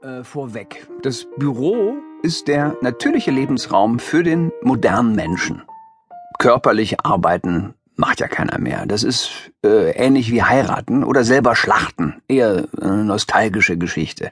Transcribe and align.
Äh, 0.00 0.22
vorweg. 0.22 0.86
Das 1.02 1.26
Büro 1.38 1.96
ist 2.22 2.46
der 2.46 2.76
natürliche 2.82 3.32
Lebensraum 3.32 3.98
für 3.98 4.22
den 4.22 4.52
modernen 4.62 5.16
Menschen. 5.16 5.62
Körperlich 6.38 7.04
arbeiten 7.04 7.74
macht 7.96 8.20
ja 8.20 8.28
keiner 8.28 8.60
mehr. 8.60 8.86
Das 8.86 9.02
ist 9.02 9.50
äh, 9.64 9.90
ähnlich 9.90 10.30
wie 10.30 10.44
heiraten 10.44 11.02
oder 11.02 11.24
selber 11.24 11.56
schlachten. 11.56 12.22
Eher 12.28 12.68
eine 12.80 13.02
nostalgische 13.02 13.76
Geschichte. 13.76 14.30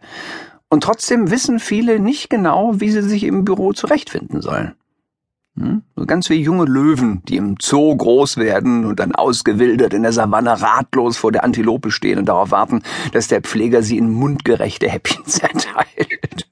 Und 0.68 0.84
trotzdem 0.84 1.32
wissen 1.32 1.58
viele 1.58 1.98
nicht 1.98 2.30
genau, 2.30 2.80
wie 2.80 2.90
sie 2.92 3.02
sich 3.02 3.24
im 3.24 3.44
Büro 3.44 3.72
zurechtfinden 3.72 4.42
sollen. 4.42 4.76
Hm? 5.58 5.82
Ganz 6.06 6.28
wie 6.28 6.42
junge 6.42 6.66
Löwen, 6.66 7.22
die 7.26 7.36
im 7.36 7.56
Zoo 7.60 7.96
groß 7.96 8.36
werden 8.36 8.84
und 8.84 9.00
dann 9.00 9.14
ausgewildert 9.14 9.94
in 9.94 10.02
der 10.02 10.12
Savanne 10.12 10.60
ratlos 10.60 11.16
vor 11.16 11.32
der 11.32 11.44
Antilope 11.44 11.90
stehen 11.90 12.18
und 12.18 12.26
darauf 12.26 12.50
warten, 12.50 12.82
dass 13.12 13.28
der 13.28 13.40
Pfleger 13.40 13.82
sie 13.82 13.96
in 13.96 14.10
mundgerechte 14.10 14.88
Häppchen 14.88 15.24
zerteilt. 15.26 16.48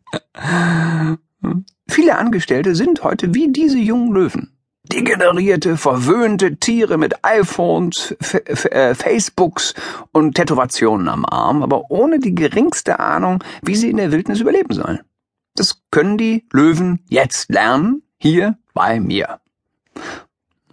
Hm? 1.43 1.65
Viele 1.89 2.17
Angestellte 2.17 2.75
sind 2.75 3.05
heute 3.05 3.35
wie 3.35 3.53
diese 3.53 3.79
jungen 3.79 4.13
Löwen. 4.15 4.51
Degenerierte, 4.91 5.77
verwöhnte 5.77 6.57
Tiere 6.57 6.99
mit 6.99 7.25
iPhones, 7.25 8.15
F 8.21 8.35
F 8.45 8.65
äh, 8.67 8.95
Facebooks 8.95 9.75
und 10.13 10.35
Tätowationen 10.35 11.09
am 11.09 11.25
Arm, 11.25 11.63
aber 11.63 11.91
ohne 11.91 12.19
die 12.19 12.35
geringste 12.35 13.01
Ahnung, 13.01 13.43
wie 13.63 13.77
sie 13.77 13.89
in 13.89 13.97
der 13.97 14.13
Wildnis 14.13 14.41
überleben 14.41 14.75
sollen. 14.75 15.01
Das 15.55 15.83
können 15.91 16.19
die 16.19 16.47
Löwen 16.53 17.01
jetzt 17.09 17.51
lernen, 17.51 18.03
hier 18.19 18.59
bei 18.75 19.01
mir. 19.01 19.41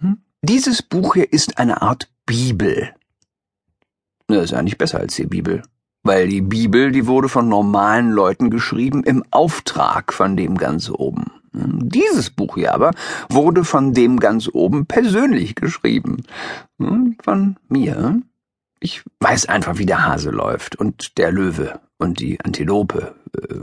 Hm? 0.00 0.18
Dieses 0.42 0.82
Buch 0.82 1.14
hier 1.14 1.32
ist 1.32 1.58
eine 1.58 1.80
Art 1.80 2.10
Bibel. 2.26 2.94
Das 4.26 4.44
ist 4.44 4.54
eigentlich 4.54 4.78
besser 4.78 4.98
als 4.98 5.14
die 5.14 5.26
Bibel. 5.26 5.62
Weil 6.02 6.28
die 6.28 6.40
Bibel, 6.40 6.90
die 6.90 7.06
wurde 7.06 7.28
von 7.28 7.48
normalen 7.48 8.10
Leuten 8.10 8.50
geschrieben 8.50 9.04
im 9.04 9.24
Auftrag 9.30 10.12
von 10.12 10.36
dem 10.36 10.58
ganz 10.58 10.90
oben. 10.90 11.30
Hm? 11.52 11.88
Dieses 11.88 12.30
Buch 12.30 12.56
hier 12.56 12.74
aber 12.74 12.90
wurde 13.30 13.64
von 13.64 13.94
dem 13.94 14.18
ganz 14.18 14.48
oben 14.52 14.86
persönlich 14.86 15.54
geschrieben. 15.54 16.24
Hm? 16.78 17.16
Von 17.22 17.56
mir. 17.68 18.20
Ich 18.82 19.02
weiß 19.20 19.46
einfach, 19.46 19.78
wie 19.78 19.86
der 19.86 20.04
Hase 20.04 20.30
läuft 20.30 20.74
und 20.74 21.16
der 21.16 21.30
Löwe 21.30 21.78
und 21.98 22.18
die 22.18 22.40
Antilope. 22.44 23.14
Äh, 23.36 23.54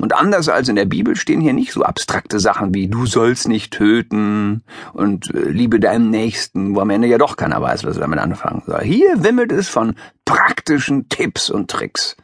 und 0.00 0.14
anders 0.14 0.50
als 0.50 0.68
in 0.68 0.76
der 0.76 0.84
Bibel 0.84 1.16
stehen 1.16 1.40
hier 1.40 1.54
nicht 1.54 1.72
so 1.72 1.82
abstrakte 1.82 2.38
Sachen 2.38 2.74
wie 2.74 2.86
du 2.86 3.06
sollst 3.06 3.48
nicht 3.48 3.72
töten 3.72 4.62
und 4.92 5.34
äh, 5.34 5.48
liebe 5.48 5.80
deinen 5.80 6.10
Nächsten, 6.10 6.74
wo 6.74 6.80
am 6.80 6.90
Ende 6.90 7.08
ja 7.08 7.16
doch 7.16 7.38
keiner 7.38 7.60
weiß, 7.62 7.84
was 7.84 7.96
er 7.96 8.02
damit 8.02 8.18
anfangen 8.18 8.62
soll. 8.66 8.82
Hier 8.82 9.24
wimmelt 9.24 9.50
es 9.50 9.70
von 9.70 9.94
praktischen 10.26 11.08
Tipps 11.08 11.48
und 11.48 11.70
Tricks. 11.70 12.16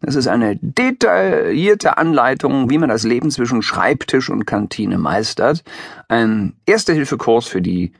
Es 0.00 0.14
ist 0.14 0.28
eine 0.28 0.56
detaillierte 0.62 1.98
Anleitung, 1.98 2.70
wie 2.70 2.78
man 2.78 2.88
das 2.88 3.02
Leben 3.02 3.30
zwischen 3.30 3.60
Schreibtisch 3.60 4.30
und 4.30 4.46
Kantine 4.46 4.96
meistert. 4.96 5.62
Ein 6.08 6.54
Erste-Hilfe-Kurs 6.64 7.48
für 7.48 7.60
die, 7.60 7.92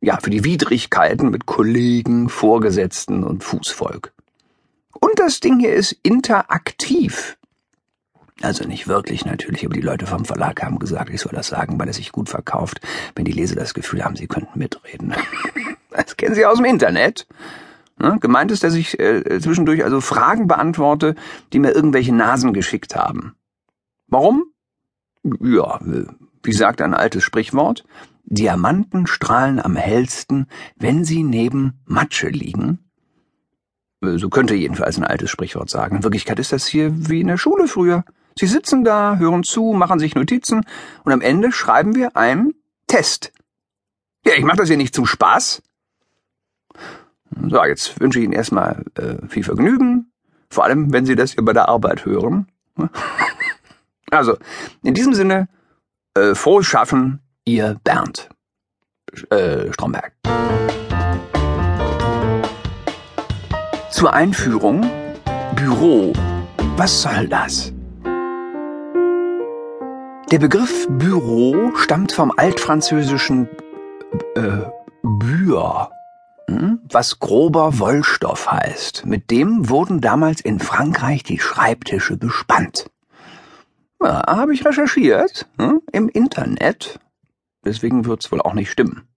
ja, 0.00 0.18
für 0.22 0.30
die 0.30 0.44
Widrigkeiten 0.44 1.30
mit 1.30 1.46
Kollegen, 1.46 2.28
Vorgesetzten 2.28 3.24
und 3.24 3.42
Fußvolk. 3.44 4.12
Und 5.00 5.18
das 5.18 5.40
Ding 5.40 5.58
hier 5.58 5.74
ist 5.74 5.92
interaktiv. 6.02 7.36
Also 8.42 8.64
nicht 8.64 8.88
wirklich 8.88 9.24
natürlich, 9.24 9.64
aber 9.64 9.74
die 9.74 9.80
Leute 9.80 10.06
vom 10.06 10.24
Verlag 10.24 10.62
haben 10.62 10.78
gesagt, 10.78 11.10
ich 11.10 11.20
soll 11.20 11.32
das 11.32 11.46
sagen, 11.46 11.78
weil 11.78 11.88
es 11.88 11.96
sich 11.96 12.12
gut 12.12 12.28
verkauft, 12.28 12.80
wenn 13.14 13.24
die 13.24 13.32
Leser 13.32 13.54
das 13.54 13.74
Gefühl 13.74 14.04
haben, 14.04 14.16
sie 14.16 14.26
könnten 14.26 14.58
mitreden. 14.58 15.14
Das 15.90 16.16
kennen 16.16 16.34
sie 16.34 16.44
aus 16.44 16.56
dem 16.56 16.64
Internet. 16.64 17.24
Ne? 17.98 18.18
Gemeint 18.18 18.50
ist, 18.50 18.64
dass 18.64 18.74
ich 18.74 18.98
äh, 18.98 19.38
zwischendurch 19.38 19.84
also 19.84 20.00
Fragen 20.00 20.48
beantworte, 20.48 21.14
die 21.52 21.60
mir 21.60 21.70
irgendwelche 21.70 22.12
Nasen 22.12 22.52
geschickt 22.52 22.96
haben. 22.96 23.36
Warum? 24.08 24.44
Ja, 25.40 25.78
wie 26.44 26.52
sagt 26.52 26.80
ein 26.80 26.94
altes 26.94 27.24
Sprichwort, 27.24 27.84
Diamanten 28.24 29.06
strahlen 29.06 29.60
am 29.60 29.76
hellsten, 29.76 30.46
wenn 30.76 31.04
sie 31.04 31.22
neben 31.22 31.80
Matsche 31.84 32.28
liegen. 32.28 32.78
So 34.00 34.28
könnte 34.28 34.54
jedenfalls 34.54 34.98
ein 34.98 35.04
altes 35.04 35.30
Sprichwort 35.30 35.70
sagen. 35.70 35.96
In 35.96 36.02
Wirklichkeit 36.02 36.38
ist 36.38 36.52
das 36.52 36.66
hier 36.66 36.92
wie 37.08 37.20
in 37.20 37.28
der 37.28 37.38
Schule 37.38 37.68
früher. 37.68 38.04
Sie 38.38 38.46
sitzen 38.46 38.84
da, 38.84 39.16
hören 39.16 39.44
zu, 39.44 39.72
machen 39.72 39.98
sich 39.98 40.14
Notizen 40.14 40.64
und 41.04 41.12
am 41.12 41.20
Ende 41.20 41.52
schreiben 41.52 41.94
wir 41.94 42.16
einen 42.16 42.54
Test. 42.86 43.32
Ja, 44.26 44.34
ich 44.36 44.44
mache 44.44 44.58
das 44.58 44.68
hier 44.68 44.76
nicht 44.76 44.94
zum 44.94 45.06
Spaß. 45.06 45.62
So, 47.48 47.64
jetzt 47.64 48.00
wünsche 48.00 48.18
ich 48.18 48.24
Ihnen 48.24 48.32
erstmal 48.32 48.84
äh, 48.94 49.26
viel 49.28 49.44
Vergnügen, 49.44 50.12
vor 50.50 50.64
allem 50.64 50.92
wenn 50.92 51.06
Sie 51.06 51.16
das 51.16 51.32
hier 51.32 51.44
bei 51.44 51.52
der 51.52 51.68
Arbeit 51.68 52.04
hören. 52.04 52.48
Also, 54.10 54.36
in 54.84 54.94
diesem 54.94 55.12
Sinne, 55.12 55.48
äh, 56.14 56.34
frohes 56.34 56.66
Schaffen, 56.66 57.20
Ihr 57.44 57.76
Bernd 57.84 58.28
äh, 59.30 59.72
Stromberg. 59.72 60.12
Zur 63.90 64.12
Einführung 64.12 64.84
Büro. 65.54 66.12
Was 66.76 67.02
soll 67.02 67.28
das? 67.28 67.72
Der 70.30 70.38
Begriff 70.38 70.86
Büro 70.90 71.76
stammt 71.76 72.12
vom 72.12 72.32
altfranzösischen 72.36 73.48
äh, 74.34 74.62
Bühr, 75.02 75.90
hm, 76.48 76.80
was 76.90 77.20
grober 77.20 77.78
Wollstoff 77.78 78.50
heißt. 78.50 79.06
Mit 79.06 79.30
dem 79.30 79.68
wurden 79.68 80.00
damals 80.00 80.40
in 80.40 80.58
Frankreich 80.58 81.22
die 81.22 81.38
Schreibtische 81.38 82.16
bespannt. 82.16 82.86
Ja, 84.04 84.22
habe 84.26 84.52
ich 84.52 84.64
recherchiert 84.64 85.46
hm, 85.58 85.80
im 85.92 86.08
Internet. 86.08 87.00
Deswegen 87.64 88.04
wird's 88.04 88.30
wohl 88.30 88.42
auch 88.42 88.52
nicht 88.52 88.70
stimmen. 88.70 89.08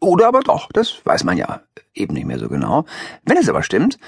Oder 0.00 0.28
aber 0.28 0.40
doch, 0.40 0.70
das 0.72 1.04
weiß 1.04 1.24
man 1.24 1.36
ja 1.36 1.62
eben 1.94 2.14
nicht 2.14 2.24
mehr 2.24 2.38
so 2.38 2.48
genau. 2.48 2.86
Wenn 3.24 3.36
es 3.36 3.48
aber 3.48 3.62
stimmt, 3.62 3.98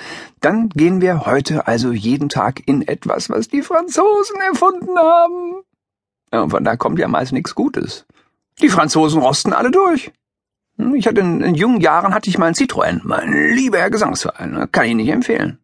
dann 0.41 0.69
gehen 0.71 1.00
wir 1.00 1.27
heute 1.27 1.67
also 1.67 1.93
jeden 1.93 2.28
Tag 2.28 2.62
in 2.67 2.87
etwas, 2.87 3.28
was 3.28 3.49
die 3.49 3.62
Franzosen 3.62 4.41
erfunden 4.49 4.97
haben. 4.97 5.62
Und 6.31 6.50
von 6.50 6.65
da 6.65 6.77
kommt 6.77 6.99
ja 6.99 7.09
meist 7.09 7.33
nichts 7.33 7.55
Gutes. 7.55 8.06
Die 8.62 8.69
Franzosen 8.69 9.21
rosten 9.21 9.53
alle 9.53 9.71
durch. 9.71 10.12
Hm, 10.78 10.94
ich 10.94 11.06
hatte 11.06 11.21
in, 11.21 11.43
in 11.43 11.55
jungen 11.56 11.81
Jahren 11.81 12.15
hatte 12.15 12.31
ich 12.31 12.38
mal 12.38 12.47
ein 12.47 12.55
Citroën, 12.55 13.00
mein 13.03 13.33
lieber 13.33 13.78
Herr 13.78 13.91
Gesangsverein, 13.91 14.53
ne? 14.53 14.69
kann 14.69 14.87
ich 14.87 14.94
nicht 14.94 15.09
empfehlen. 15.09 15.59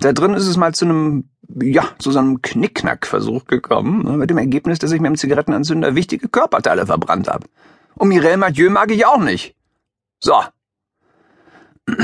Da 0.00 0.12
drin 0.12 0.34
ist 0.34 0.46
es 0.46 0.56
mal 0.56 0.74
zu 0.74 0.86
einem, 0.86 1.30
ja, 1.60 1.84
zu 1.98 2.10
so 2.10 2.18
einem 2.18 2.42
Knickknack-Versuch 2.42 3.46
gekommen, 3.46 4.04
ne? 4.04 4.16
mit 4.16 4.30
dem 4.30 4.38
Ergebnis, 4.38 4.78
dass 4.78 4.92
ich 4.92 5.00
mit 5.00 5.10
dem 5.10 5.16
Zigarettenanzünder 5.16 5.94
wichtige 5.94 6.28
Körperteile 6.28 6.86
verbrannt 6.86 7.28
habe. 7.28 7.46
Und 7.94 8.08
Mireille 8.08 8.36
Mathieu 8.36 8.70
mag 8.70 8.90
ich 8.90 9.06
auch 9.06 9.20
nicht. 9.20 9.54
So. 10.20 10.42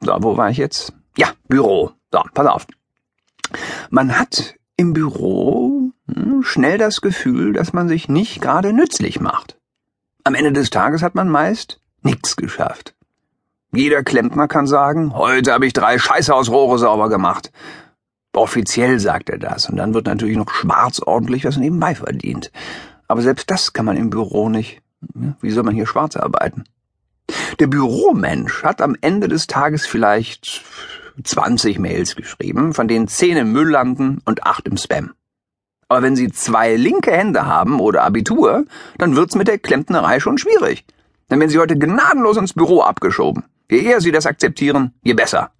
So, 0.00 0.16
wo 0.20 0.36
war 0.36 0.48
ich 0.48 0.58
jetzt? 0.58 0.92
Ja, 1.16 1.32
Büro. 1.48 1.90
So, 2.12 2.22
pass 2.32 2.46
auf. 2.46 2.66
Man 3.90 4.16
hat 4.16 4.54
im 4.76 4.92
Büro 4.92 5.90
hm, 6.06 6.44
schnell 6.44 6.78
das 6.78 7.00
Gefühl, 7.00 7.52
dass 7.52 7.72
man 7.72 7.88
sich 7.88 8.08
nicht 8.08 8.40
gerade 8.40 8.72
nützlich 8.72 9.20
macht. 9.20 9.58
Am 10.22 10.36
Ende 10.36 10.52
des 10.52 10.70
Tages 10.70 11.02
hat 11.02 11.16
man 11.16 11.28
meist 11.28 11.80
nichts 12.02 12.36
geschafft. 12.36 12.94
Jeder 13.72 14.02
Klempner 14.02 14.48
kann 14.48 14.66
sagen, 14.66 15.14
heute 15.14 15.52
habe 15.52 15.66
ich 15.66 15.72
drei 15.72 15.98
Scheißhausrohre 15.98 16.78
sauber 16.78 17.08
gemacht. 17.08 17.50
Offiziell 18.34 19.00
sagt 19.00 19.30
er 19.30 19.38
das, 19.38 19.68
und 19.68 19.76
dann 19.76 19.94
wird 19.94 20.06
natürlich 20.06 20.36
noch 20.36 20.50
schwarz 20.50 21.00
ordentlich 21.00 21.44
was 21.44 21.56
nebenbei 21.56 21.94
verdient. 21.94 22.52
Aber 23.08 23.22
selbst 23.22 23.50
das 23.50 23.72
kann 23.72 23.86
man 23.86 23.96
im 23.96 24.10
Büro 24.10 24.48
nicht. 24.48 24.82
Wie 25.40 25.50
soll 25.50 25.64
man 25.64 25.74
hier 25.74 25.86
schwarz 25.86 26.16
arbeiten? 26.16 26.64
Der 27.58 27.66
Büromensch 27.66 28.62
hat 28.62 28.80
am 28.80 28.96
Ende 29.00 29.28
des 29.28 29.46
Tages 29.46 29.86
vielleicht 29.86 30.62
20 31.22 31.78
Mails 31.78 32.16
geschrieben, 32.16 32.74
von 32.74 32.88
denen 32.88 33.08
10 33.08 33.36
im 33.38 33.52
Müll 33.52 33.70
landen 33.70 34.20
und 34.24 34.44
8 34.44 34.68
im 34.68 34.76
Spam. 34.76 35.14
Aber 35.88 36.02
wenn 36.02 36.16
Sie 36.16 36.30
zwei 36.30 36.76
linke 36.76 37.12
Hände 37.12 37.46
haben 37.46 37.80
oder 37.80 38.04
Abitur, 38.04 38.66
dann 38.98 39.16
wird's 39.16 39.34
mit 39.34 39.48
der 39.48 39.58
Klempnerei 39.58 40.20
schon 40.20 40.36
schwierig. 40.36 40.84
Dann 41.28 41.40
werden 41.40 41.50
Sie 41.50 41.58
heute 41.58 41.78
gnadenlos 41.78 42.36
ins 42.36 42.52
Büro 42.52 42.82
abgeschoben. 42.82 43.44
Je 43.70 43.80
eher 43.80 44.00
Sie 44.00 44.12
das 44.12 44.26
akzeptieren, 44.26 44.94
je 45.02 45.14
besser. 45.14 45.50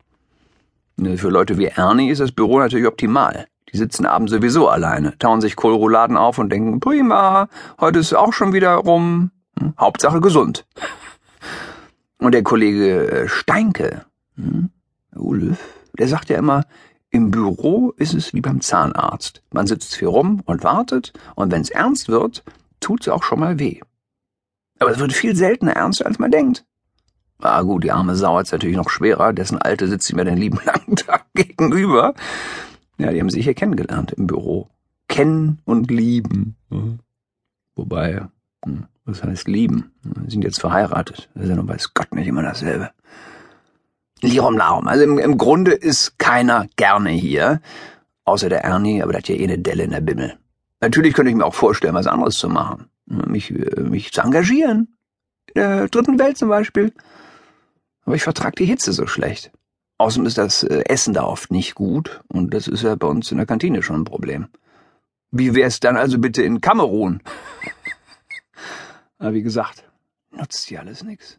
Für 0.99 1.29
Leute 1.29 1.59
wie 1.59 1.67
Ernie 1.67 2.11
ist 2.11 2.21
das 2.21 2.33
Büro 2.33 2.59
natürlich 2.59 2.87
optimal. 2.87 3.47
Die 3.73 3.77
sitzen 3.77 4.05
abends 4.05 4.33
sowieso 4.33 4.69
alleine, 4.69 5.17
tauen 5.19 5.41
sich 5.41 5.55
Kohlrouladen 5.55 6.17
auf 6.17 6.39
und 6.39 6.51
denken, 6.51 6.81
prima, 6.81 7.49
heute 7.81 8.01
ist 8.01 8.15
auch 8.15 8.33
schon 8.33 8.53
wieder 8.53 8.75
rum. 8.75 9.31
Hm, 9.59 9.75
Hauptsache 9.79 10.21
gesund. 10.21 10.67
Und 12.19 12.33
der 12.33 12.43
Kollege 12.43 13.11
äh, 13.11 13.29
Steinke, 13.29 14.07
hm, 14.35 14.71
Ulf, 15.15 15.59
der 15.97 16.09
sagt 16.09 16.31
ja 16.31 16.39
immer, 16.39 16.65
im 17.11 17.31
Büro 17.31 17.93
ist 17.97 18.15
es 18.15 18.35
wie 18.35 18.41
beim 18.41 18.61
Zahnarzt. 18.61 19.43
Man 19.53 19.67
sitzt 19.67 19.95
viel 19.95 20.09
rum 20.09 20.43
und 20.47 20.65
wartet, 20.65 21.13
und 21.37 21.53
wenn's 21.53 21.71
ernst 21.71 22.09
wird, 22.09 22.43
tut's 22.81 23.09
auch 23.09 23.23
schon 23.23 23.41
mal 23.41 23.59
weh. 23.59 23.81
Aber 24.81 24.91
es 24.91 24.99
wird 24.99 25.13
viel 25.13 25.37
seltener 25.37 25.73
ernst, 25.73 26.05
als 26.05 26.19
man 26.19 26.31
denkt. 26.31 26.65
Ah 27.41 27.63
gut, 27.63 27.85
die 27.85 27.93
arme 27.93 28.17
Sau 28.17 28.37
hat's 28.37 28.53
natürlich 28.53 28.77
noch 28.77 28.91
schwerer, 28.91 29.33
dessen 29.33 29.59
Alte 29.59 29.87
sitzt 29.89 30.07
sie 30.09 30.15
mir 30.17 30.25
den 30.25 30.37
lieben 30.39 30.59
langen 30.65 30.97
Tag 30.97 31.27
gegenüber. 31.35 32.15
Ja, 32.99 33.13
die 33.13 33.21
haben 33.21 33.31
sich 33.31 33.45
hier 33.45 33.55
kennengelernt 33.55 34.13
im 34.13 34.27
Büro. 34.27 34.69
kennen 35.09 35.61
und 35.65 35.91
lieben. 35.91 36.57
Wobei, 37.77 38.23
hm, 38.65 38.87
was 39.05 39.23
heißt 39.23 39.49
lieben? 39.49 39.93
Wir 40.03 40.31
sind 40.31 40.43
jetzt 40.43 40.61
verheiratet. 40.61 41.31
Das 41.35 41.45
ist 41.45 41.51
ja 41.51 41.57
nun 41.57 41.69
weiß 41.69 41.95
Gott 41.95 42.13
nicht 42.15 42.27
immer 42.27 42.43
dasselbe. 42.43 42.91
Lirum 44.21 44.57
Larum. 44.57 44.89
Also 44.89 45.05
im, 45.05 45.19
im 45.19 45.39
Grunde 45.39 45.73
ist 45.73 46.19
keiner 46.19 46.67
gerne 46.77 47.11
hier. 47.11 47.61
Außer 48.25 48.49
der 48.49 48.65
Ernie, 48.65 49.01
aber 49.03 49.13
der 49.13 49.21
hat 49.21 49.29
ja 49.29 49.37
eh 49.37 49.45
eine 49.45 49.59
Delle 49.59 49.85
in 49.85 49.93
der 49.93 50.01
Bimmel. 50.01 50.37
Natürlich 50.81 51.15
könnte 51.15 51.31
ich 51.31 51.37
mir 51.37 51.47
auch 51.47 51.55
vorstellen, 51.55 51.95
was 51.95 52.07
anderes 52.07 52.35
zu 52.35 52.49
machen. 52.49 52.87
Mich, 53.07 53.51
äh, 53.51 53.81
mich 53.81 54.13
zu 54.13 54.21
engagieren. 54.21 54.97
In 55.55 55.63
der 55.63 55.89
dritten 55.89 56.19
Welt 56.19 56.37
zum 56.37 56.49
Beispiel. 56.49 56.93
Aber 58.09 58.17
ich 58.17 58.23
vertrag 58.23 58.57
die 58.57 58.65
Hitze 58.65 58.95
so 58.95 59.07
schlecht. 59.07 59.53
Außerdem 59.99 60.25
ist 60.25 60.39
das 60.39 60.63
äh, 60.63 60.83
Essen 60.87 61.13
da 61.13 61.25
oft 61.25 61.51
nicht 61.51 61.75
gut. 61.75 62.23
Und 62.29 62.55
das 62.55 62.67
ist 62.67 62.83
ja 62.83 62.95
bei 62.95 63.07
uns 63.07 63.31
in 63.31 63.37
der 63.37 63.45
Kantine 63.45 63.83
schon 63.83 64.01
ein 64.01 64.05
Problem. 64.05 64.49
Wie 65.31 65.55
wär's 65.55 65.79
dann 65.79 65.99
also 65.99 66.19
bitte 66.19 66.43
in 66.43 66.63
Kamerun? 66.63 67.21
Aber 69.19 69.35
wie 69.35 69.43
gesagt, 69.43 69.85
nutzt 70.31 70.69
hier 70.69 70.81
alles 70.81 71.05
nix. 71.05 71.39